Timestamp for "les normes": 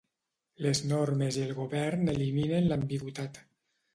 0.65-1.37